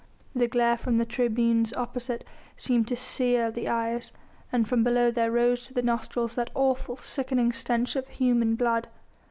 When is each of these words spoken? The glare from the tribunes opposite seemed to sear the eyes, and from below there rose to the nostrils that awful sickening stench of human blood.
The 0.33 0.47
glare 0.47 0.77
from 0.77 0.97
the 0.97 1.05
tribunes 1.05 1.73
opposite 1.73 2.23
seemed 2.55 2.87
to 2.87 2.95
sear 2.95 3.51
the 3.51 3.67
eyes, 3.69 4.11
and 4.51 4.67
from 4.67 4.83
below 4.83 5.11
there 5.11 5.31
rose 5.31 5.67
to 5.67 5.75
the 5.75 5.83
nostrils 5.83 6.33
that 6.33 6.49
awful 6.55 6.97
sickening 6.97 7.51
stench 7.51 7.95
of 7.95 8.07
human 8.07 8.55
blood. 8.55 8.87